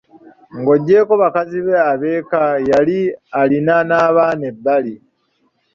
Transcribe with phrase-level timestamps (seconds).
[0.59, 2.99] Ng'oggyeko bakazi be ab'eka, yali
[3.39, 4.95] alina n'abaana ebbali.